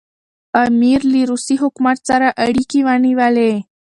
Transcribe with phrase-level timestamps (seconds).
[0.65, 3.51] امیر له روسي حکومت سره اړیکي ونیولې.